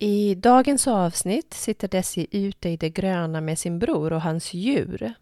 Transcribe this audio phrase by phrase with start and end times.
[0.00, 5.12] I dagens avsnitt sitter Desi ute i det gröna med sin bror och hans djur.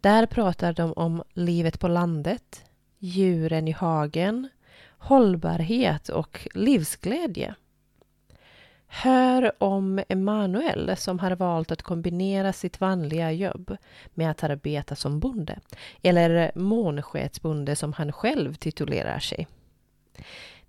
[0.00, 2.64] Där pratar de om livet på landet,
[2.98, 4.48] djuren i hagen,
[4.98, 7.54] hållbarhet och livsglädje.
[8.86, 13.76] Hör om Emanuel som har valt att kombinera sitt vanliga jobb
[14.14, 15.58] med att arbeta som bonde,
[16.02, 19.46] eller månsketsbonde som han själv titulerar sig.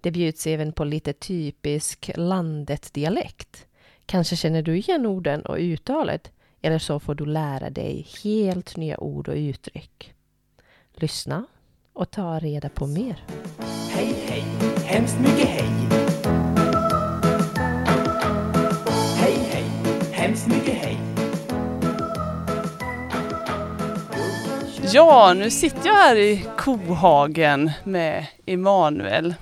[0.01, 3.65] Det bjuds även på lite typisk landet-dialekt.
[4.05, 6.31] Kanske känner du igen orden och uttalet,
[6.61, 10.13] eller så får du lära dig helt nya ord och uttryck.
[10.93, 11.45] Lyssna
[11.93, 13.23] och ta reda på mer.
[13.89, 14.43] Hej, hej,
[14.85, 15.69] hemskt mycket hej.
[19.17, 19.63] Hej, hej,
[20.11, 20.97] hemskt mycket hej.
[24.93, 29.33] Ja, nu sitter jag här i kohagen med Emanuel.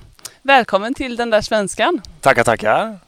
[0.45, 2.02] Välkommen till den där svenskan.
[2.21, 2.99] Tackar, tackar.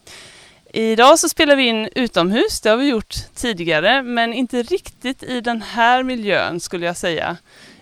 [0.73, 5.42] Idag så spelar vi in utomhus, det har vi gjort tidigare, men inte riktigt i
[5.42, 7.38] den här miljön skulle jag säga.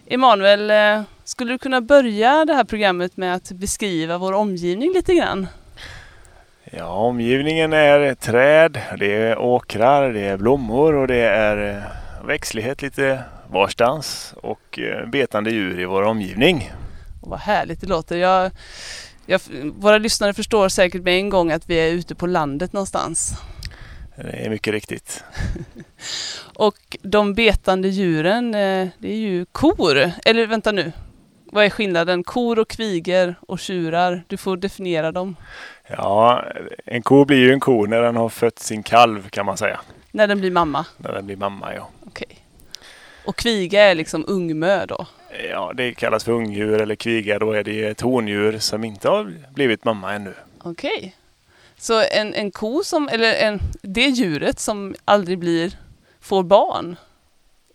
[0.07, 5.13] Emanuel, eh, skulle du kunna börja det här programmet med att beskriva vår omgivning lite
[5.13, 5.47] grann?
[6.63, 12.81] Ja, omgivningen är träd, det är åkrar, det är blommor och det är eh, växtlighet
[12.81, 16.71] lite varstans och eh, betande djur i vår omgivning.
[17.21, 18.17] Och vad härligt det låter.
[18.17, 18.51] Jag,
[19.25, 19.41] jag,
[19.75, 23.33] våra lyssnare förstår säkert med en gång att vi är ute på landet någonstans.
[24.15, 25.23] Det är mycket riktigt.
[26.55, 30.11] Och de betande djuren, eh, det är ju kor.
[30.25, 30.91] Eller vänta nu,
[31.45, 32.23] vad är skillnaden?
[32.23, 35.35] Kor och kvigor och tjurar, du får definiera dem.
[35.87, 36.45] Ja,
[36.85, 39.79] en ko blir ju en ko när den har fött sin kalv kan man säga.
[40.11, 40.85] När den blir mamma.
[40.97, 41.89] När den blir mamma, ja.
[42.05, 42.45] Okej.
[43.25, 45.07] Och kviga är liksom ungmö då?
[45.49, 47.39] Ja, det kallas för ungdjur eller kviga.
[47.39, 50.33] Då är det ett hondjur som inte har blivit mamma ännu.
[50.57, 51.15] Okej.
[51.77, 55.77] Så en, en ko som, eller en, det djuret som aldrig blir,
[56.19, 56.95] får barn,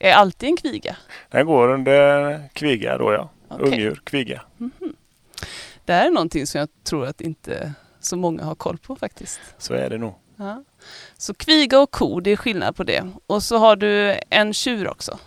[0.00, 0.96] är alltid en kviga?
[1.28, 3.30] Den går under kviga då, ja.
[3.48, 3.66] Okej.
[3.66, 4.42] Ungdjur, kviga.
[5.84, 9.40] Det här är någonting som jag tror att inte så många har koll på faktiskt.
[9.58, 10.14] Så är det nog.
[10.36, 10.64] Ja.
[11.16, 13.10] Så kviga och ko, det är skillnad på det.
[13.26, 15.18] Och så har du en tjur också.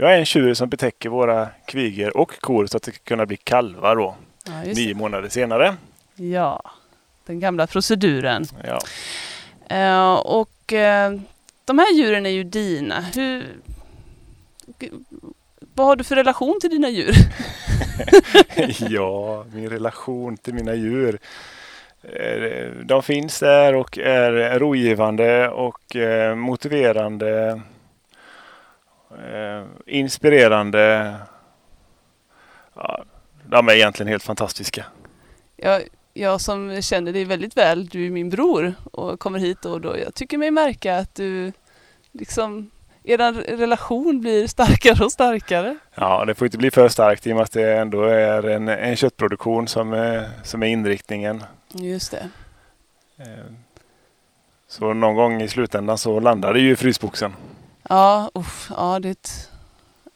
[0.00, 3.26] Vi har en tjur som betäcker våra kvigor och kor så att det ska kunna
[3.26, 4.16] bli kalvar då.
[4.46, 5.76] Ja, Nio månader senare.
[6.16, 6.62] ja.
[7.26, 8.44] den gamla proceduren.
[8.64, 8.78] Ja.
[9.76, 11.12] Eh, och eh,
[11.64, 13.00] de här djuren är ju dina.
[13.14, 13.46] Hur,
[15.74, 17.14] vad har du för relation till dina djur?
[18.90, 21.18] ja, min relation till mina djur.
[22.02, 25.96] Eh, De finns där och är rogivande och
[26.36, 27.60] motiverande.
[29.10, 31.14] Eh, Inspirerande.
[32.74, 33.04] Ja,
[33.46, 34.84] de är egentligen helt fantastiska.
[35.56, 35.82] Jag,
[36.14, 39.98] jag som känner dig väldigt väl, du är min bror och kommer hit och då.
[39.98, 41.52] Jag tycker mig märka att du
[42.12, 42.70] liksom,
[43.04, 45.78] er relation blir starkare och starkare.
[45.94, 48.68] Ja, det får inte bli för starkt i och med att det ändå är en,
[48.68, 51.44] en köttproduktion som är, som är inriktningen.
[51.72, 52.28] Just det.
[53.18, 53.44] Eh,
[54.68, 57.32] Så någon gång i slutändan så landar det ju i frysboxen.
[57.88, 59.50] Ja, uff, ja, det, ett-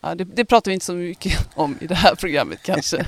[0.01, 3.07] ja det, det pratar vi inte så mycket om i det här programmet kanske.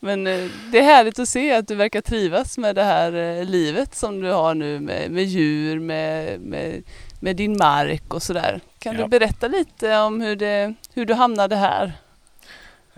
[0.00, 3.44] Men eh, det är härligt att se att du verkar trivas med det här eh,
[3.44, 6.82] livet som du har nu med, med djur, med, med,
[7.20, 8.60] med din mark och sådär.
[8.78, 9.02] Kan Ja.
[9.02, 11.92] du berätta lite om hur, det, hur du hamnade här?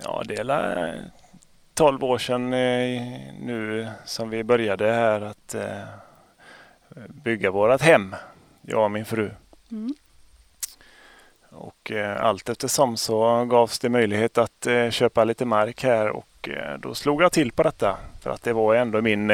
[0.02, 0.94] Ja, det är la-
[1.74, 3.02] 12 år sedan eh,
[3.40, 5.54] nu som vi började här att
[7.08, 8.14] bygga vårat hem,
[8.62, 9.30] jag och min fru.
[9.70, 9.94] Mm.
[11.56, 16.48] Och eh, allt eftersom så gavs det möjlighet att eh, köpa lite mark här och
[16.48, 17.96] eh, då slog jag till på detta.
[18.22, 19.30] För att det var ändå min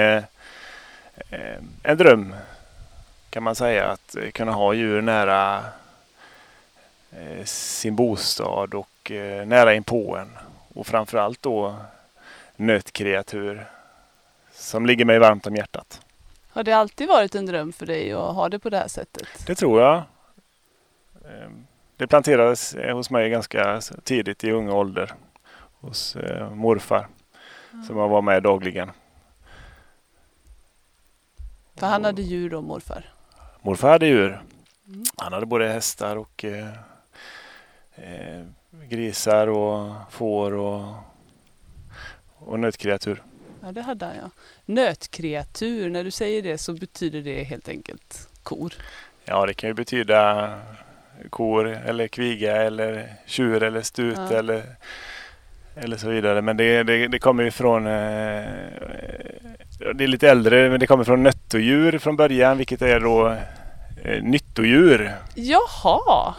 [1.82, 2.34] en dröm
[3.30, 5.64] kan man säga att kunna ha djur nära
[7.44, 9.12] sin bostad och
[9.46, 10.38] nära inpå en.
[10.74, 11.76] Och framförallt då
[12.56, 13.66] nötkreatur
[14.52, 16.00] som ligger mig varmt om hjärtat.
[16.48, 19.28] Har det alltid varit en dröm för dig att ha det på det här sättet?
[19.46, 20.02] Det tror jag.
[22.02, 25.12] Det planterades eh, hos mig ganska tidigt i unga ålder
[25.80, 27.08] hos eh, morfar
[27.86, 28.90] som jag var med dagligen.
[31.76, 33.12] För han hade djur då, morfar?
[33.60, 34.42] Morfar hade djur.
[34.86, 35.04] Mm.
[35.16, 36.68] Han hade både hästar och eh,
[37.94, 38.44] eh,
[38.88, 40.94] grisar och får och,
[42.38, 43.22] och nötkreatur.
[43.62, 44.30] Ja, det hade han ja.
[44.64, 48.74] Nötkreatur, när du säger det så betyder det helt enkelt kor.
[49.24, 50.48] Ja, det kan ju betyda
[51.30, 54.36] kor eller kviga eller tjur eller stut Ja.
[54.36, 54.62] eller,
[55.76, 56.42] eller så vidare.
[56.42, 58.44] Men det, det, det kommer ju från eh,
[59.94, 63.28] det är lite äldre, men det kommer från nöt, nettodjur från början, vilket är då
[64.04, 65.12] eh, nyttodjur.
[65.34, 66.34] Jaha!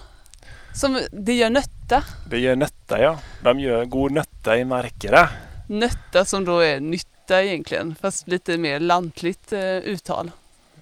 [0.76, 2.04] Som det gör nötta.
[2.30, 3.20] Det gör nötta ja.
[3.44, 5.30] De gör god nötta i markerna.
[5.68, 10.32] Nötta som då är nytta egentligen, fast lite mer lantligt eh, uttal.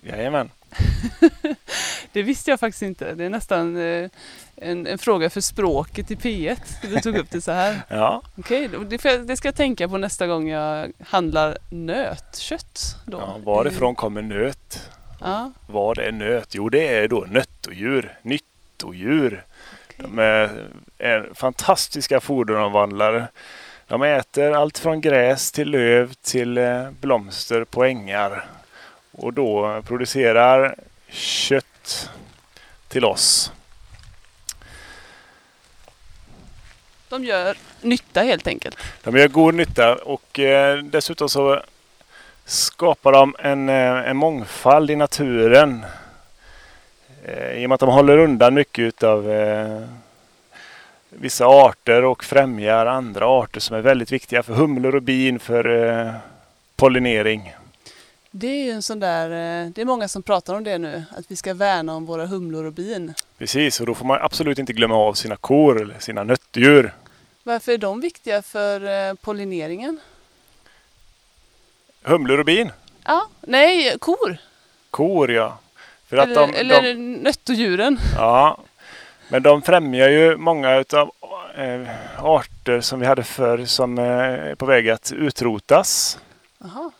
[0.01, 0.49] Jajamän.
[2.13, 3.13] Det visste jag faktiskt inte.
[3.13, 4.09] Det är nästan eh,
[4.55, 6.57] en, en fråga för språket i P1.
[6.81, 7.81] Du tog upp det så här.
[7.89, 8.83] Ja, Okej, då-
[9.25, 12.95] det, ska jag tänka på nästa gång jag handlar nötkött.
[13.05, 13.17] Då.
[13.19, 14.89] ja varifrån kommer nöt?
[15.21, 16.55] Ja, Vad är nöt?
[16.55, 19.43] Jo, det är då nöttodjur, nyttodjur.
[19.97, 20.65] De är,
[20.97, 23.27] är fantastiska foderomvandlare.
[23.87, 28.45] De äter allt från gräs till löv till eh, blomster på ängar.
[29.11, 30.75] Och då producerar
[31.09, 32.09] kött
[32.87, 33.51] till oss.
[37.11, 38.77] de gör nytta helt enkelt.
[39.03, 41.61] De gör god nytta och eh, dessutom så
[42.45, 45.85] skapar de en, eh, en mångfald i naturen.
[47.25, 49.81] Eh, I och med att de håller undan mycket av eh,
[51.09, 56.13] vissa arter och främjar andra arter som är väldigt viktiga för humlor och bin för
[56.75, 57.53] pollinering.
[58.33, 61.03] Det är ju en sån där, eh, det är många som pratar om det nu,
[61.17, 63.13] att vi ska värna om våra humlor och bin.
[63.37, 66.93] Precis, och då får man absolut inte glömma av sina kor eller sina nöttdjur.
[67.43, 69.99] Varför är de viktiga för eh, pollineringen?
[72.03, 72.71] Humlor och bin,
[73.05, 74.37] Ja, nej, kor.
[74.89, 75.59] kor ja.
[76.07, 77.99] För att eller de, eller de, nöttodjuren.
[78.15, 78.57] Ja,
[79.29, 81.11] men de främjar ju många utav
[81.57, 81.89] eh,
[82.25, 86.19] arter som vi hade förr som eh, är på väg att utrotas.
[86.57, 86.91] Jaha.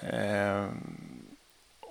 [0.00, 0.64] Eh,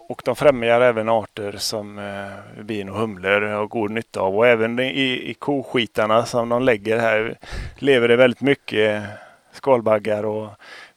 [0.10, 4.36] och de främjar även arter som eh, bin och humlor har god nytta av.
[4.36, 7.38] Och även i, i koskitarna som de lägger här
[7.76, 9.04] lever det väldigt mycket
[9.52, 10.50] skalbaggar och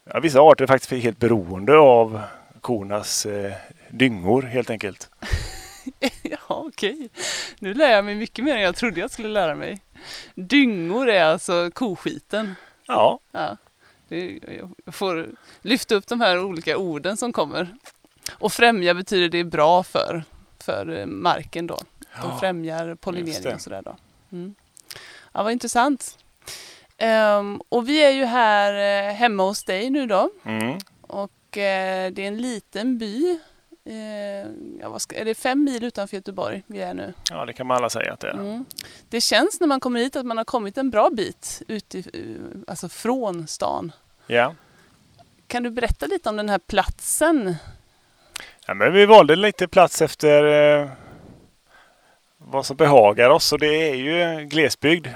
[0.05, 2.21] ja, vissa arter är faktiskt helt beroende av
[2.61, 3.53] kornas eh,
[3.91, 5.11] dyngor helt enkelt.
[6.23, 7.09] Ja, okej.
[7.59, 9.81] Nu lär jag mig mycket mer än jag trodde jag skulle lära mig.
[10.35, 12.55] Dyngor är alltså koskiten.
[12.87, 13.57] Ja, Ja,
[14.11, 14.39] det,
[14.85, 15.29] jag får
[15.63, 17.75] lyfta upp de här olika orden som kommer.
[18.39, 20.25] Och främja betyder det bra för,
[20.59, 21.77] för eh, marken då.
[21.77, 23.97] De Ja, främjar pollinering och sådär då.
[24.33, 24.55] Mm.
[25.33, 26.19] Ja, vad intressant.
[26.97, 30.31] Ehm, och vi är ju här eh, hemma hos dig nu då.
[30.45, 30.79] mm.
[31.03, 33.39] Och eh, det är en liten by.
[33.91, 34.47] Eh,
[34.81, 37.13] ja, ska, är det fem mil utanför Göteborg vi är nu?
[37.31, 38.35] ja det kan man alla säga att det är.
[38.35, 38.65] Mm.
[39.09, 42.05] Det känns när man kommer hit att man har kommit en bra bit ut i,
[42.67, 43.93] alltså från stan.
[44.27, 44.55] Ja.
[45.47, 47.57] Kan du berätta lite om den här platsen?
[48.67, 50.91] Ja, men vi valde lite plats efter eh,
[52.39, 55.07] vad som behagar oss och det är ju glesbygd.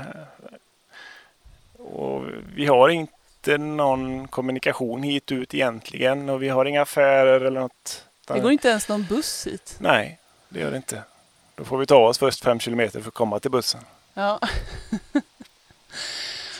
[1.78, 2.24] Och
[2.54, 8.06] vi har inte någon kommunikation hit ut egentligen och vi har inga affärer eller något.
[8.26, 9.76] Det går inte ens någon buss hit.
[9.78, 10.18] Nej,
[10.48, 11.02] det gör det inte.
[11.54, 13.80] Då får vi ta oss först fem kilometer för att komma till bussen.
[14.14, 14.40] Ja,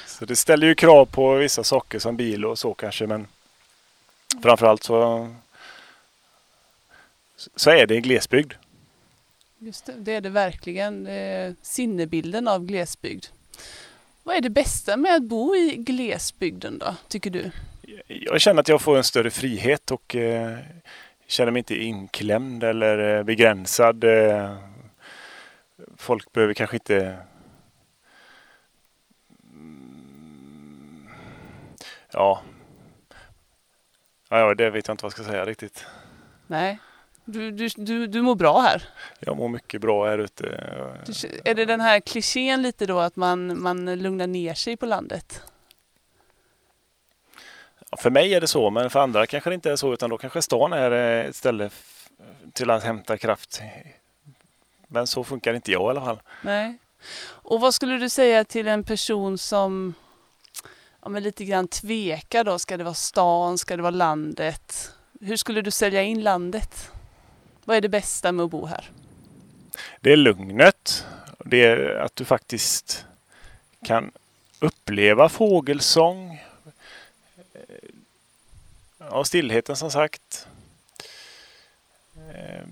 [0.07, 3.27] Så det ställer ju krav på vissa saker som bil och så kanske men
[4.43, 5.29] framförallt så,
[7.57, 8.53] så är det glesbygd.
[9.59, 9.93] just det.
[9.99, 11.07] Det är det verkligen.
[11.07, 13.25] Är sinnebilden av glesbygd.
[14.23, 17.51] Vad är det bästa med att bo i glesbygden då, tycker du?
[18.07, 20.59] Jag känner att jag får en större frihet och eh,
[21.35, 24.05] känner mig inte inklämd eller eh, begränsad.
[24.05, 24.57] Eh,
[25.97, 27.17] folk behöver kanske inte
[29.53, 31.09] Mm,
[32.13, 32.43] Ja.
[34.29, 35.87] ja, ja, det vet jag inte vad jag ska säga riktigt.
[36.47, 36.79] Nej,
[37.25, 38.83] du, du, du, du mår bra här.
[39.21, 40.43] Jag mår mycket bra här ute.
[41.07, 44.87] Du, är det den här klichén lite då att man, man lugnar ner sig på
[44.87, 45.43] landet?
[47.99, 50.19] För mig är det så, men för andra kanske det inte är så, utan då
[50.19, 51.71] kanske stan är eh, ett ställe
[52.53, 53.63] till att hämta kraft.
[54.89, 56.21] Men så funkar inte jag i alla fall.
[56.43, 56.79] Nej.
[57.27, 59.95] Och vad skulle du säga till en person som
[61.03, 62.59] ja, men lite grann tvekar då?
[62.59, 63.59] Ska det vara stan?
[63.59, 64.93] Ska det vara landet?
[65.21, 66.91] Hur skulle du sälja in landet?
[67.65, 68.91] Vad är det bästa med att bo här?
[70.01, 71.07] Det är lugnet.
[71.45, 73.07] Det är att du faktiskt
[73.85, 74.13] kan
[74.59, 76.43] uppleva fågelsång.
[79.11, 80.47] Ja, stillheten som sagt.
[82.17, 82.63] Eh,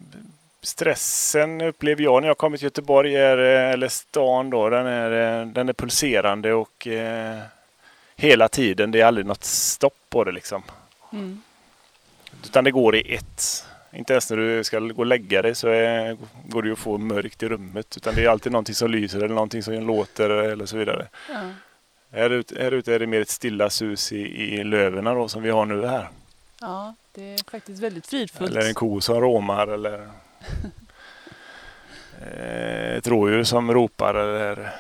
[0.63, 5.41] Stressen upplever jag när jag kommer till Göteborg, är, eh, eller stan då, den är,
[5.41, 7.39] eh, den är pulserande och eh,
[8.17, 8.91] hela tiden.
[8.91, 10.63] Det är aldrig något stopp på det liksom.
[11.13, 11.43] Mm.
[12.45, 13.67] Utan det går i ett.
[13.93, 16.17] Inte ens när du ska gå och lägga dig så är,
[16.49, 17.97] går det ju att få mörkt i rummet.
[17.97, 21.09] Utan det är alltid någonting som lyser eller någonting som låter eller så vidare.
[21.29, 21.41] Ja.
[22.13, 24.19] Här ute, här ute är det mer ett stilla sus i,
[24.55, 26.09] i löven då som vi har nu här.
[26.63, 26.95] Ja.
[27.13, 28.51] Det är faktiskt väldigt fridfullt.
[28.51, 29.99] Eller en ko som råmar eller
[32.21, 34.73] eh, ett rådjur som ropar eller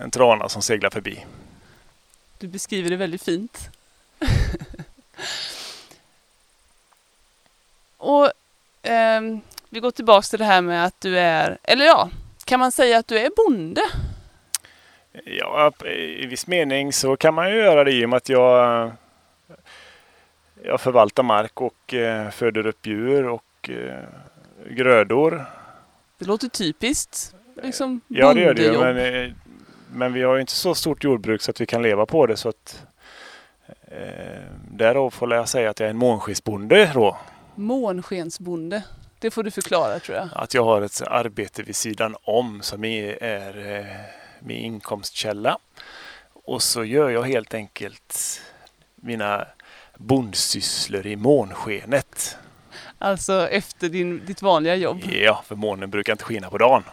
[0.00, 1.24] en trana som seglar förbi.
[2.38, 3.68] Du beskriver det väldigt fint.
[7.96, 8.30] Och
[8.82, 12.10] ehm, vi går tillbaks till det här med att du är, eller ja,
[12.44, 13.82] kan man säga att du är bonde?
[15.24, 18.92] Ja, i viss mening så kan man ju göra det i och med att jag,
[20.66, 24.04] jag förvaltar mark och eh, föder upp djur och eh,
[24.70, 25.46] grödor.
[26.18, 27.34] Det låter typiskt.
[27.62, 28.78] Liksom Ja, det gör det ju.
[28.78, 29.32] Men, eh,
[29.92, 32.36] men vi har ju inte så stort jordbruk så att vi kan leva på det.
[32.36, 32.86] Så att,
[33.82, 37.16] eh, därav får jag säga att jag är en månskensbonde då.
[37.54, 38.82] Månskensbonde.
[39.18, 40.28] Det får du förklara tror jag.
[40.32, 43.86] Att jag har ett arbete vid sidan om som är, är eh,
[44.40, 45.58] min inkomstkälla.
[46.44, 48.40] Och så gör jag helt enkelt
[48.94, 49.46] mina
[49.98, 52.36] bondsysslor i månskenet.
[52.98, 55.00] Alltså efter din, ditt vanliga jobb.
[55.04, 56.82] Ja, för månen brukar inte skina på dagen.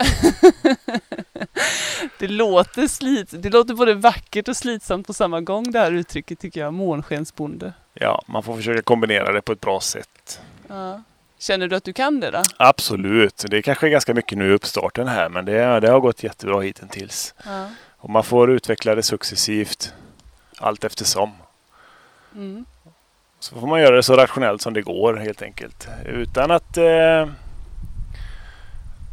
[2.20, 6.40] Det låter, slit, det låter både vackert och slitsamt på samma gång det här uttrycket
[6.40, 6.74] tycker jag.
[6.74, 7.74] Månskensbonde.
[7.94, 10.42] Ja, man får försöka kombinera det på ett bra sätt.
[10.68, 11.04] Ja.
[11.40, 12.44] Känner du att du kan det då?
[12.58, 16.00] Absolut, det är kanske är ganska mycket nu i uppstarten här men det, det har
[16.00, 17.34] gått jättebra hittills.
[17.46, 17.70] Ja.
[17.98, 19.94] Och man får utveckla det successivt
[20.58, 21.32] allt eftersom.
[22.36, 22.66] Mm.
[23.44, 25.88] Så får man göra det så rationellt som det går helt enkelt.
[26.06, 27.28] Utan att eh,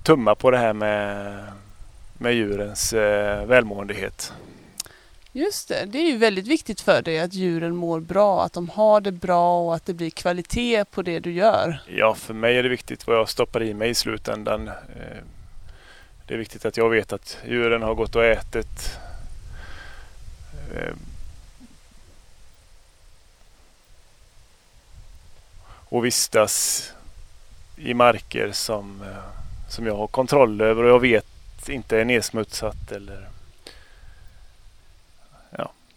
[0.02, 1.36] tumma på det här med,
[2.18, 4.32] med djurens eh, välmåendehet.
[5.32, 8.68] Just det, det är ju väldigt viktigt för dig att djuren mår bra, att de
[8.68, 11.80] har det bra och att det blir kvalitet på det du gör.
[11.88, 14.68] Ja, för mig är det viktigt vad jag stoppar i mig i slutändan.
[14.68, 15.22] Eh,
[16.26, 18.98] det är viktigt att jag vet att djuren har gått och ätit.
[25.90, 26.84] Och vistas
[27.76, 32.92] i marker som, eh, som jag har kontroll över och jag vet inte är nedsmutsat
[32.92, 33.30] eller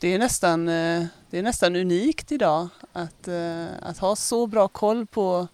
[0.03, 4.67] Det är nästan, eh, det är nästan unikt idag att, eh, att ha så bra
[4.67, 5.47] koll på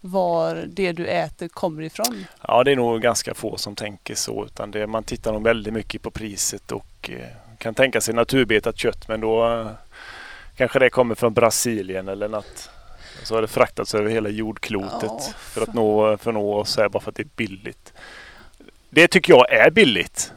[0.00, 2.24] var det du äter kommer ifrån.
[2.48, 4.44] Ja, det är nog ganska få som tänker så.
[4.44, 7.10] Utan det, man tittar nog väldigt mycket på priset och
[7.58, 9.08] kan tänka sig naturbetat kött.
[9.08, 9.66] Men då
[10.56, 12.70] kanske det kommer från Brasilien eller något.
[13.26, 16.76] Så har det fraktats över hela jordklotet Ja, för att nå, för att nå oss
[16.76, 17.92] här bara för att det är billigt.
[18.90, 20.32] Det tycker jag är billigt.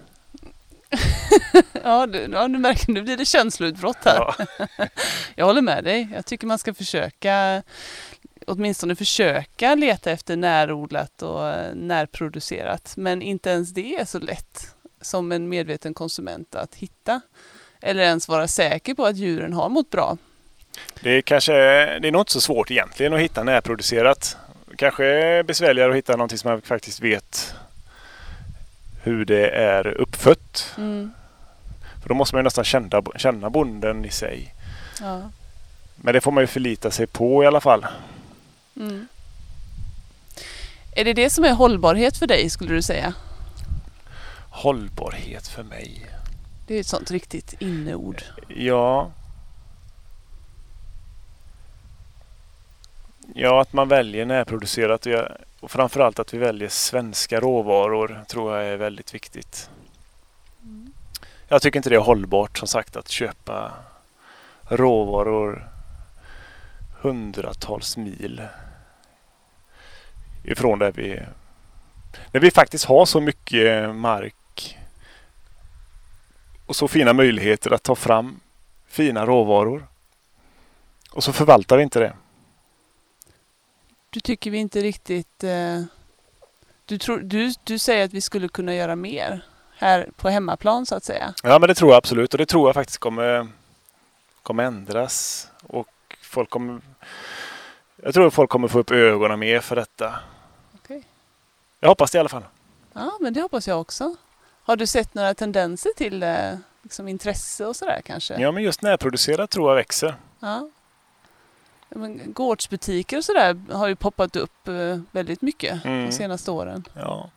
[1.83, 4.15] Ja, du, ja, du märker, nu blir det känsloutbrott här.
[4.15, 4.35] Ja,
[5.35, 6.07] Jag håller med dig.
[6.13, 7.63] Jag tycker man ska försöka
[8.47, 12.93] åtminstone försöka leta efter närodlat och eh, närproducerat.
[12.97, 17.21] Men inte ens det är så lätt som en medveten konsument att hitta.
[17.81, 20.17] Eller ens vara säker på att djuren har mått bra.
[20.99, 21.53] Det, är kanske,
[21.99, 24.37] det är nog inte så svårt egentligen att hitta närproducerat.
[24.77, 27.55] Kanske är besvärligare att hitta någonting som man faktiskt vet
[29.03, 30.73] hur det är uppfött.
[30.77, 31.11] Mm.
[32.01, 34.53] För då måste man ju nästan känna, känna bonden i sig.
[35.01, 35.31] Ja.
[35.95, 37.85] Men det får man ju förlita sig på i alla fall.
[38.75, 39.07] Mm.
[40.95, 43.13] Är det det som är hållbarhet för dig skulle du säga?
[44.49, 46.05] Hållbarhet för mig.
[46.67, 48.23] Det är ett sånt riktigt inneord.
[48.47, 49.11] Ja.
[53.41, 58.57] Ja, att man väljer närproducerat och, jag, och framförallt att vi väljer svenska råvaror tror
[58.57, 59.69] jag är väldigt viktigt.
[61.47, 63.71] Jag tycker inte det är hållbart som sagt att köpa
[64.63, 65.69] råvaror
[67.01, 68.41] hundratals mil
[70.43, 71.21] ifrån där vi
[72.31, 74.77] där vi faktiskt har så mycket mark
[76.65, 78.39] och så fina möjligheter att ta fram
[78.87, 79.87] fina råvaror.
[81.11, 82.13] Och så förvaltar vi inte det.
[84.09, 85.43] Du tycker vi inte riktigt...
[85.43, 85.81] Eh,
[86.85, 90.95] du, tror, du, du säger att vi skulle kunna göra mer här på hemmaplan så
[90.95, 91.33] att säga.
[91.43, 93.47] Ja, men det tror jag absolut och det tror jag faktiskt kommer,
[94.43, 95.47] kommer ändras.
[95.63, 96.81] Och folk kommer,
[98.03, 100.19] jag tror att folk kommer få upp ögonen mer för detta.
[100.75, 101.03] Okej.
[101.79, 102.45] Jag hoppas det i alla fall.
[102.93, 104.15] Ja, men det hoppas jag också.
[104.63, 108.41] Har du sett några tendenser till eh, liksom intresse och sådär kanske?
[108.41, 110.15] Ja, men just närproducerat tror jag växer.
[110.39, 110.69] Ja.
[111.89, 116.05] Men gårdsbutiker och sådär har ju poppat upp eh, väldigt mycket Mm.
[116.05, 116.83] de senaste åren.
[116.93, 117.29] Ja.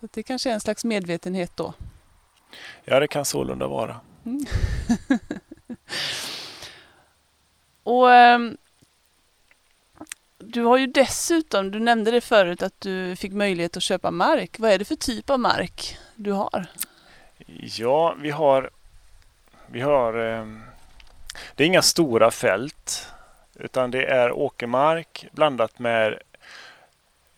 [0.00, 1.74] Så det kanske är en slags medvetenhet då.
[2.84, 4.00] ja, det kan sålunda vara.
[7.82, 8.56] Och ehm,
[10.38, 14.58] du har ju dessutom, du nämnde det förut att du fick möjlighet att köpa mark.
[14.58, 16.66] Vad är det för typ av mark du har?
[17.78, 18.70] Ja, vi har...
[19.66, 20.14] Vi har...
[20.38, 20.46] Eh,
[21.54, 23.12] det är inga stora fält
[23.54, 26.12] Utan det är åkermark blandat med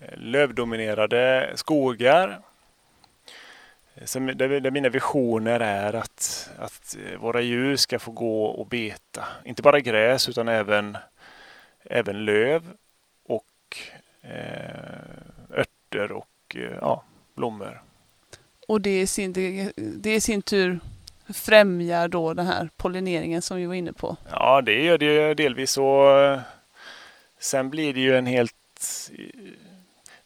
[0.00, 2.40] eh, lövdominerade skogar.
[3.94, 8.44] Eh, som, där, där mina visioner är att, att eh, våra djur ska få gå
[8.44, 9.24] och beta.
[9.44, 10.96] Inte bara gräs utan även,
[11.84, 12.62] även löv
[13.24, 13.76] och
[14.22, 17.82] eh, örter och eh, ja, blommor.
[18.68, 19.32] Och det i sin,
[19.76, 20.80] det i sin tur
[21.32, 24.16] främjar då den här pollineringen som vi var inne på.
[24.30, 25.78] Ja, det gör det ju delvis.
[25.78, 26.40] Och eh,
[27.40, 28.54] sen blir det ju en helt...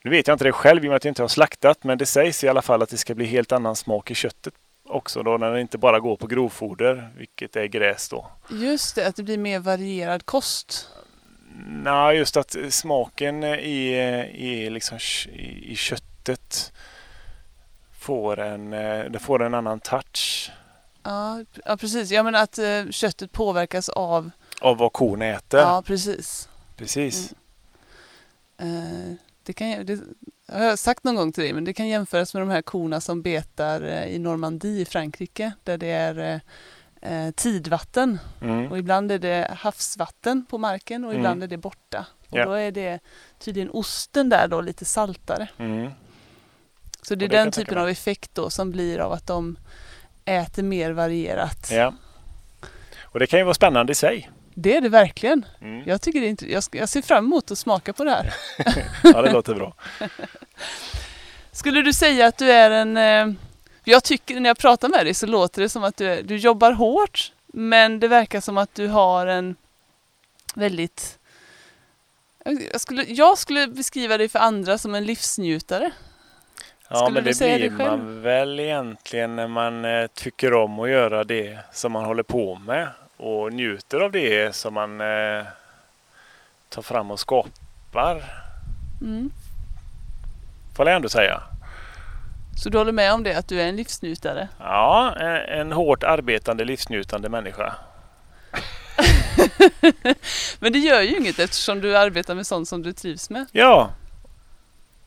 [0.05, 1.99] Nu vet jag inte det själv i och med att jag inte har slaktat, men
[1.99, 4.55] det sägs i alla fall att det ska bli helt annan smak i köttet
[4.88, 8.31] också då när det inte bara går på grovfoder, vilket är gräs då.
[8.50, 10.88] Just det, att det blir mer varierad kost.
[11.67, 13.95] Nej, just att smaken i,
[14.35, 14.99] i, liksom,
[15.62, 16.73] i, köttet
[17.99, 20.50] får en, eh, det får en annan touch.
[21.09, 22.11] Ja, ja precis.
[22.11, 24.31] Jag menar att eh, köttet påverkas av...
[24.61, 25.61] Av vad kon äter.
[25.61, 26.49] Ja, precis.
[26.77, 27.35] Precis.
[28.59, 29.12] Eh,
[29.43, 30.00] det kan, det
[30.53, 33.00] har jag sagt någon gång till dig, men det kan jämföras med de här korna
[33.00, 36.41] som betar eh, i Normandie i Frankrike, där det är
[37.03, 38.19] eh, eh, tidvatten.
[38.43, 38.71] Mm.
[38.71, 41.21] Och ibland är det havsvatten på marken och Mm.
[41.21, 42.07] ibland är det borta.
[42.29, 42.45] Och Ja.
[42.45, 42.99] då är det
[43.38, 45.49] tydligen osten där då lite saltare.
[45.59, 45.91] Mm.
[47.03, 49.59] Så det är det den typen av effekt då som blir av att de
[50.28, 51.68] äter mer varierat.
[51.70, 51.94] Ja.
[53.02, 54.30] Och det kan ju vara spännande i sig.
[54.54, 55.44] Det är det verkligen.
[55.61, 55.82] Mm.
[55.87, 58.35] Jag, tycker det är inte, jag, jag ser fram emot att smaka på det här.
[59.02, 59.75] Ja, det låter bra.
[61.52, 62.97] Skulle du säga att du är en...
[62.97, 63.35] Eh,
[63.85, 66.37] jag tycker när jag pratar med dig så låter det som att du, är, du
[66.37, 69.56] jobbar hårt men det verkar som att du har en
[70.54, 71.18] väldigt...
[72.44, 75.92] Jag skulle, jag skulle beskriva dig för andra som en livsnjutare.
[76.90, 81.25] Ja, Skulle men det blir man väl egentligen när man eh, tycker om att göra
[81.25, 85.45] det som man håller på med och njuter av det som man eh,
[86.68, 88.25] tar fram och skapar.
[89.00, 89.30] Mm.
[90.76, 91.42] Får jag ändå säga.
[92.57, 94.48] Så du håller med om det, att du är en livsnjutare?
[94.59, 97.74] Ja, en, en hårt arbetande livsnjutande människa.
[100.59, 103.46] Men det gör ju inget eftersom du arbetar med sånt som du trivs med.
[103.53, 103.90] Ja.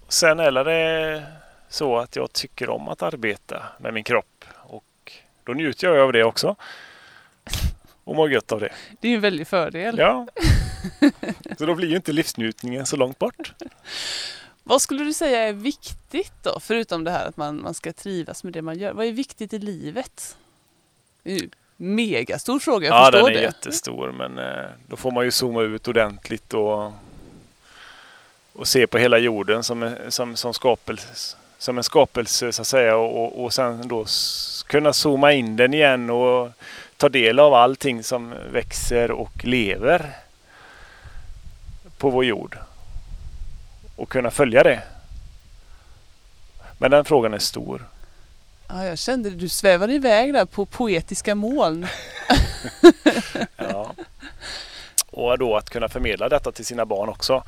[0.08, 1.24] Sen är det
[1.72, 5.12] så att jag tycker om att arbeta med min kropp och
[5.44, 6.56] då njuter jag av det också.
[8.04, 8.72] Och mår gött av det.
[9.00, 9.96] Det är ju en väldig fördel.
[9.98, 10.28] Ja.
[11.58, 13.54] Så då blir ju inte livsnjutningen så långt bort.
[14.64, 18.44] Vad skulle du säga är viktigt då, förutom det här att man, man ska trivas
[18.44, 18.94] med det man gör?
[18.94, 20.38] Vad är viktigt i livet?
[21.24, 23.42] Det är ju en megastor fråga, jag ja, förstår den är det.
[23.44, 26.92] jättestor men eh, då får man ju zooma ut ordentligt och,
[28.54, 32.68] och se på hela jorden som, en- som, som, skapelse, som en skapelse så att
[32.68, 34.06] säga och, och, sen då
[34.68, 36.52] kunna zooma in den igen och
[36.98, 40.12] ta del av allting som växer och lever
[41.98, 42.58] på vår jord
[43.96, 44.84] och kunna följa det.
[46.78, 47.86] Men den frågan är stor.
[48.68, 51.88] Ja, jag kände du svävade iväg där på poetiska moln.
[53.58, 53.94] Ja.
[55.12, 57.44] Och då att kunna förmedla detta till sina barn också.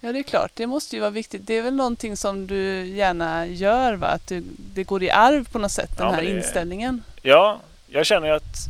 [0.00, 1.46] Ja, det är klart, det måste ju vara viktigt.
[1.46, 4.06] Det är väl någonting som du gärna gör, va?
[4.06, 4.42] Att du,
[4.74, 7.02] det går i arv på något sätt, den Ja, här det- inställningen.
[7.22, 8.66] Ja, jag känner ju att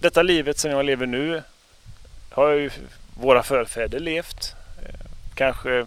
[0.00, 1.42] detta livet som jag lever nu
[2.30, 2.70] har ju
[3.20, 4.54] våra förfäder levt.
[4.82, 4.94] Eh,
[5.34, 5.86] Kanske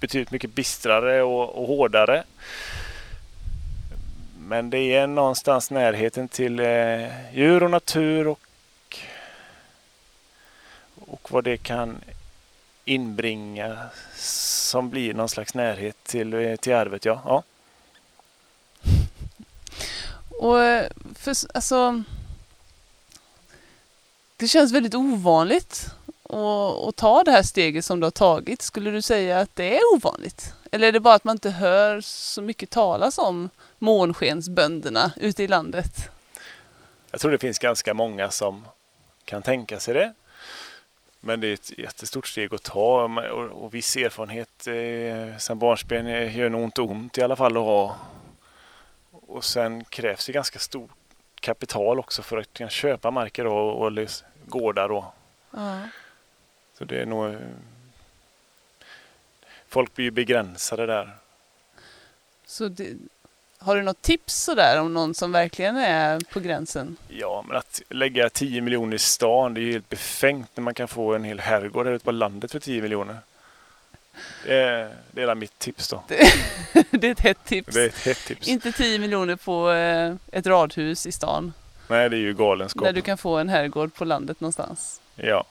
[0.00, 2.24] betydligt mycket bistrare och, och hårdare.
[4.38, 8.40] Men det är någonstans närheten till eh, djur och natur och,
[11.06, 11.96] och vad det kan
[12.84, 13.78] inbringa
[14.16, 17.04] som blir någon slags närhet till, till arvet.
[17.04, 17.22] Ja.
[17.24, 17.42] Ja.
[20.30, 20.58] Och
[21.14, 22.02] för, alltså,
[24.36, 25.86] det känns väldigt ovanligt
[26.22, 28.62] att, att ta det här steget som du har tagit.
[28.62, 30.54] Skulle du säga att det är ovanligt?
[30.72, 35.48] Eller är det bara att man inte hör så mycket talas om månskensbönderna ute i
[35.48, 36.10] landet?
[37.10, 38.64] Jag tror det finns ganska många som
[39.24, 40.14] kan tänka sig det.
[41.26, 46.06] Men det är ett jättestort steg att ta och, och viss erfarenhet eh, sedan barnsben
[46.32, 47.96] gör nog inte ont i alla fall att ha.
[49.10, 50.90] Och sen krävs det ganska stort
[51.40, 53.92] kapital också för att kunna köpa marker och, och
[54.46, 54.90] gårdar.
[54.92, 55.04] Och,
[55.50, 55.78] Ja.
[56.78, 57.26] så det är nog...
[57.26, 57.38] eh,
[59.68, 61.10] Folk blir ju begränsade där.
[62.46, 62.92] Så det,
[63.64, 66.96] har du något tips sådär om någon som verkligen är på gränsen?
[67.08, 70.74] Ja, men att lägga 10 miljoner i stan, det är ju helt befängt när man
[70.74, 73.18] kan få en hel herrgård här ute på landet för 10 miljoner.
[74.46, 76.02] Det är, det är mitt tips då.
[76.90, 77.74] det är ett hett tips.
[77.74, 78.48] Det är ett hett tips.
[78.48, 81.52] Inte 10 miljoner på eh, ett radhus i stan
[81.88, 82.84] Nej, det är ju galenskap.
[82.84, 85.00] där du kan få en herrgård på landet någonstans.
[85.16, 85.44] Ja,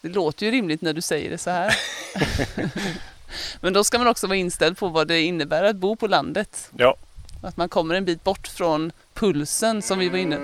[0.00, 1.74] Det låter ju rimligt när du säger det så här.
[3.60, 6.70] Men då ska man också vara inställd på vad det innebär att bo på landet.
[6.76, 6.96] ja,
[7.42, 10.38] Att man kommer en bit bort från pulsen som vi var inne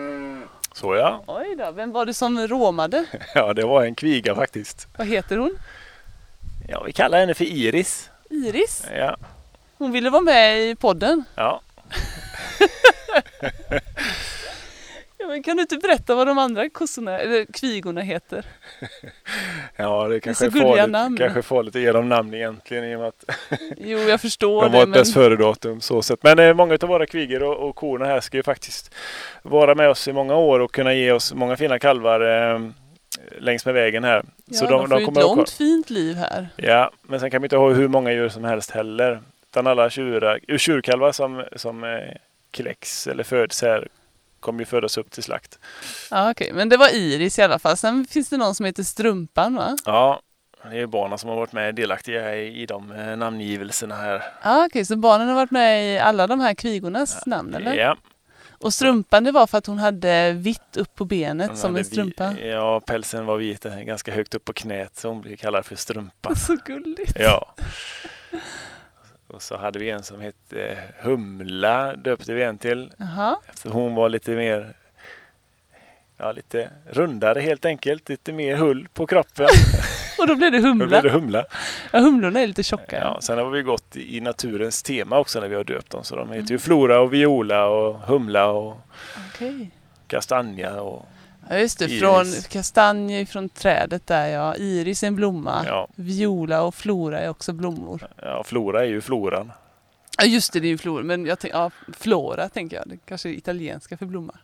[0.75, 1.23] så ja.
[1.27, 3.05] Oj då, vem var det som råmade?
[3.35, 4.87] Ja, det var en kviga faktiskt.
[4.99, 5.59] Vad heter hon?
[6.69, 8.11] Ja, vi kallar henne för Iris.
[8.31, 8.85] Iris?
[8.97, 9.17] Ja,
[9.79, 11.25] Hon ville vara med i podden.
[11.35, 11.61] ja.
[15.29, 18.45] Men kan du inte berätta vad de andra kossorna, eller kvigorna heter?
[19.77, 21.17] Ja, det kanske så är gulliga farligt, namn.
[21.17, 23.25] kanske är farligt att ge dem namn egentligen i och med att
[23.77, 24.77] Jo, jag förstår de det.
[24.77, 25.01] har ett Men...
[25.01, 26.23] bäst före-datum så sett.
[26.23, 28.95] Men eh, många av våra kvigor och, och korna här ska ju faktiskt
[29.43, 32.21] vara med oss i många år och kunna ge oss många fina kalvar
[32.55, 32.61] eh,
[33.39, 34.23] längs med vägen här.
[34.47, 36.49] Ja, de, får ju ett att- långt fint liv här.
[36.57, 39.21] Ja, men sen kan vi inte ha hur många djur som helst heller.
[39.51, 41.91] Utan alla tjurar, tjurkalvar som, som eh,
[42.51, 43.89] kläcks eller föds här
[44.41, 45.59] kommer ju födas upp till slakt.
[46.11, 46.53] Ja, okej.
[46.53, 47.77] Men det var Iris i alla fall.
[47.77, 49.77] Sen finns det någon som heter Strumpan, va?
[49.85, 50.21] Ja,
[50.71, 54.23] det är barnen som har varit med delaktiga i, i de eh, namngivelserna här.
[54.43, 54.85] Ja, okej.
[54.85, 57.75] Så barnen har varit med i alla de här kvigornas namn, eller?
[57.75, 57.97] Ja,
[58.59, 61.85] Och Strumpan, det var för att hon hade vitt upp på benet hon som en
[61.85, 62.35] strumpa.
[62.39, 65.77] Ja, pälsen var vit, eh, ganska högt upp på knät så hon blir kallad för
[65.77, 66.35] strumpa.
[66.47, 67.13] Så gulligt.
[67.17, 67.55] Ja.
[69.29, 72.93] Och så hade vi en som hette Humla, döpte vi en till.
[72.97, 73.37] Jaha.
[73.57, 74.75] För hon var lite mer
[76.21, 78.09] Ja, lite rundare helt enkelt.
[78.09, 79.47] Lite mer hull på kroppen.
[80.19, 80.87] Och då blev det Då humla.
[80.87, 81.45] blev det humla.
[81.93, 83.01] Ja, humlorna är lite tjockare.
[83.01, 86.05] Ja, sen har vi gått i naturens tema också när vi har döpt dem.
[86.05, 88.77] Så de heter ju Flora och Viola och Humla och
[89.35, 89.71] Okej.
[90.07, 91.07] Kastanja och
[91.51, 91.85] Ja, just det.
[91.85, 92.01] Iris.
[92.01, 94.57] Från kastanjer från trädet där, ja.
[94.57, 95.63] Iris är en blomma.
[95.67, 98.09] ja, Viola och flora är också blommor.
[98.23, 99.53] ja, Flora är ju floran.
[100.19, 101.03] Ja, just det, det är ju flora.
[101.03, 102.89] Men jag tänk, ja, flora tänker jag.
[102.89, 104.35] Det kanske är italienska för blomma.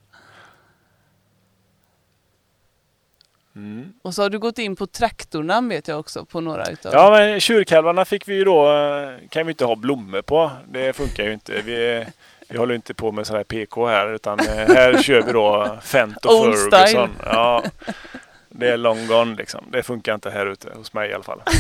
[3.57, 3.93] Mm.
[4.03, 7.11] Och så har du gått in på traktornamn vet jag också på några utav Ja,
[7.11, 10.51] men tjurkalvarna fick vi ju då, eh, kan vi inte ha blommor på.
[10.69, 11.63] Det funkar ju inte.
[11.63, 12.07] Vi,
[12.49, 15.79] vi håller inte på med sån här PK här utan eh, här kör vi då
[15.83, 17.09] Fent och Old Ferguson.
[17.09, 17.09] style.
[17.25, 17.65] Ja,
[18.49, 19.65] det är long gone liksom.
[19.73, 21.41] Det funkar inte här ute hos mig i alla fall.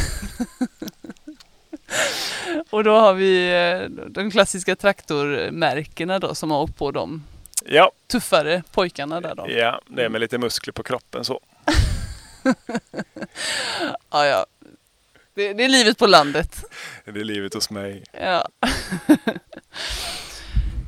[2.70, 7.24] Och då har vi eh, de klassiska traktormärkena då som har åkt på de
[7.66, 9.46] Ja, tuffare pojkarna där då.
[9.50, 11.40] ja det är med lite muskler på kroppen så.
[14.10, 14.46] Ja, ja.
[15.34, 16.64] Det, det är livet på landet.
[17.04, 18.04] Det är livet hos mig.
[18.12, 18.48] Ja.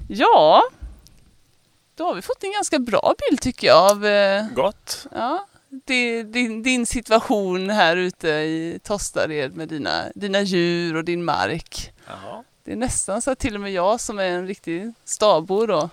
[0.08, 0.62] Ja.
[1.94, 5.06] Då har vi fått en ganska bra bild tycker jag av eh, Gott.
[5.14, 11.24] ja, det, din, din situation här ute i Tostared med dina, dina djur och din
[11.24, 11.92] mark.
[12.06, 12.44] Jaha.
[12.64, 15.90] Det är nästan så att till och med jag som är en riktig stabo då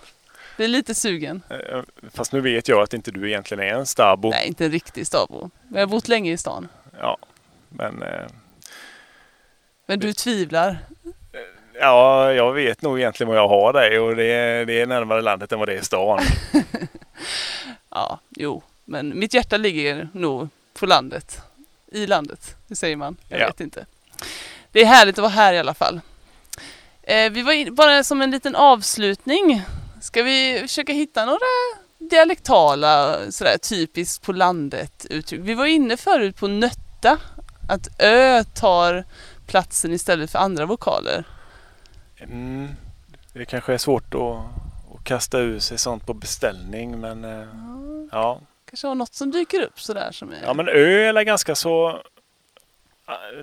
[0.56, 1.42] blir lite sugen.
[1.50, 1.80] Eh,
[2.12, 4.30] Fast nu vet jag att inte du egentligen är en stabo.
[4.30, 5.50] Nej, inte en riktig stabo.
[5.68, 6.68] Men jag har bott länge i stan.
[6.98, 7.18] Ja,
[7.68, 8.26] men eh,
[9.86, 10.78] Men du tvivlar.
[11.80, 15.22] Ja, jag vet nog egentligen vad jag har dig och det är, det är närmare
[15.22, 16.20] landet än vad det är stan.
[17.90, 18.62] Ja, jo.
[18.84, 20.48] Men mitt hjärta ligger nog
[20.80, 21.40] på landet.
[21.92, 23.16] I landet, det säger man.
[23.28, 23.46] Jag Ja.
[23.46, 23.86] vet inte.
[24.72, 26.00] Det är härligt att vara här i alla fall.
[27.02, 29.62] Eh, vi var in, bara som en liten avslutning.
[30.02, 31.38] Ska vi försöka hitta några
[31.98, 35.40] dialektala, sådär typiskt på landet uttryck?
[35.44, 37.18] Vi var inne förut på nötta.
[37.68, 39.04] Att ö tar
[39.46, 41.24] platsen istället för andra vokaler.
[42.18, 42.68] Mm,
[43.32, 44.36] det kanske är svårt att,
[44.94, 47.48] att kasta ur sig sånt på beställning men eh,
[48.12, 48.40] ja.
[48.64, 50.42] Kanske har något som dyker upp sådär som är...
[50.42, 52.02] ja men öl är ganska så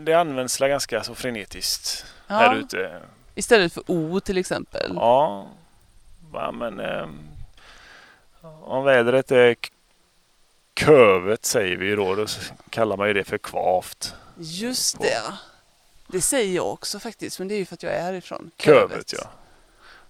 [0.02, 3.02] det används ganska så frenetiskt Ja, här ute.
[3.36, 4.92] Istället för o till exempel.
[4.96, 5.48] Ja,
[6.34, 7.10] ja men eh,
[8.62, 9.56] om vädret är
[10.76, 12.26] követ säger vi då, då
[12.70, 14.16] kallar man ju det för kvavt.
[14.38, 15.08] Just det.
[15.08, 15.38] ja.
[16.12, 18.52] Det säger jag också faktiskt, men det är ju för att jag är härifrån.
[18.58, 19.30] Követ ja.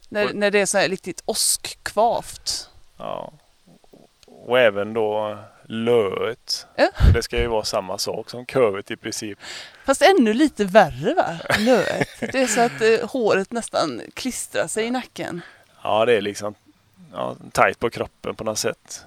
[0.10, 2.70] När, Och- när det är så här riktigt åskkvavt.
[2.98, 3.34] ja.
[4.26, 6.66] Och även då löet.
[6.76, 6.90] Ja.
[7.14, 9.40] Det ska ju vara samma sak som követ i princip.
[9.86, 11.40] Fast ännu lite värre va?
[11.60, 12.08] Löet.
[12.20, 15.42] Det är så att eh, håret nästan klistrar sig i nacken.
[15.84, 16.56] Ja, det är liksom
[17.14, 19.06] ja, tajt på kroppen på något sätt.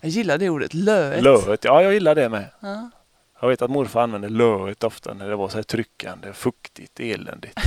[0.00, 1.22] Jag gillar det ordet, löet.
[1.22, 2.44] Löet, ja jag gillar det med.
[2.60, 2.90] Ja.
[3.44, 7.60] Jag vet att morfar använde löet ofta när det var så här tryckande, fuktigt, eländigt.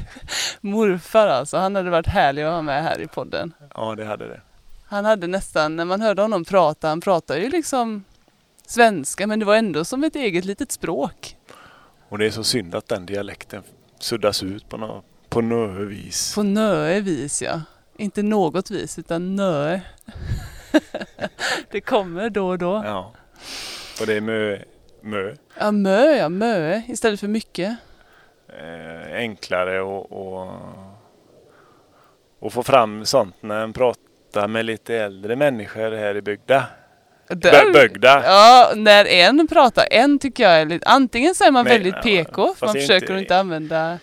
[0.60, 3.52] Morfar alltså, han hade varit härlig att ha med här i podden.
[3.74, 4.40] Ja, det hade det.
[4.84, 8.04] Han hade nästan, när man hörde honom prata, han pratade ju liksom
[8.66, 11.36] svenska men det var ändå som ett eget litet språk.
[12.08, 13.62] Och det är så synd att den dialekten
[13.98, 16.34] suddas ut på något på något vis.
[16.34, 17.60] På nöe vis ja.
[17.96, 19.80] Inte något vis utan nöe.
[21.70, 22.82] det kommer då och då.
[22.84, 23.12] Ja.
[24.00, 24.58] Och det är mö,
[25.06, 25.34] mö.
[25.58, 27.76] Ja, mö, ja, mö istället för mycket.
[28.48, 30.50] Eh, enklare och, och,
[32.38, 36.64] och få fram sånt när en pratar med lite äldre människor här i bygda.
[37.28, 38.22] Där- Bögda.
[38.24, 39.88] Ja, när en pratar.
[39.90, 40.86] En tycker jag är lite...
[40.86, 43.98] Antingen så är man Nej, väldigt PK, för man försöker inte- att inte använda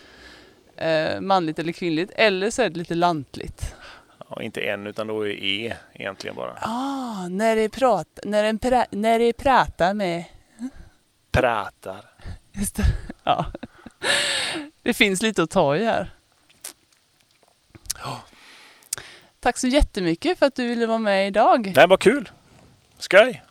[0.78, 2.12] eh, manligt eller kvinnligt.
[2.16, 3.76] Eller så är det lite lantligt.
[4.30, 6.58] Ja, inte en utan då är E egentligen bara.
[6.62, 10.24] Ah, när det prat, när en pra, när det pratar med...
[11.34, 12.06] Pratar.
[12.52, 12.86] Just det.
[13.24, 13.46] Ja.
[14.84, 16.13] Det finns lite att ta i här.
[19.39, 21.74] Tack så jättemycket för att du ville vara med idag.
[21.76, 22.30] Nej, vad kul.
[23.00, 23.43] Skoj.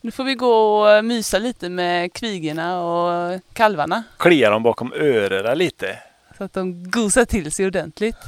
[0.00, 4.02] Nu får vi gå och mysa lite med kvigorna och kalvarna.
[4.18, 5.98] Klia dem bakom öronen lite.
[6.38, 8.16] Så att de gosar till sig ordentligt.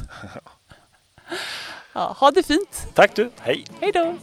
[1.93, 2.89] Ja, ha det fint.
[2.95, 3.31] Tack du.
[3.41, 3.65] Hej.
[3.81, 4.17] Hej då!